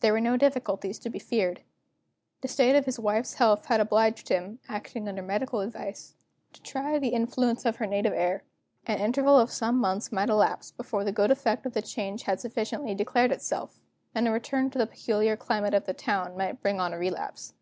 [0.00, 1.60] There were no difficulties to be feared.
[2.40, 6.16] The state of his wife's health had obliged him (acting under medical advice)
[6.54, 8.42] to try the influence of her native air.
[8.88, 12.40] An interval of some months might elapse before the good effect of the change had
[12.40, 13.78] sufficiently declared itself;
[14.12, 17.54] and a return to the peculiar climate of the town might bring on a relapse.